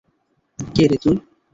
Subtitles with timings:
[0.59, 1.15] কে রে তুই?